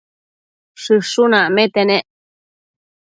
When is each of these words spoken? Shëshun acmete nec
Shëshun 0.81 1.31
acmete 1.39 1.81
nec 1.87 2.05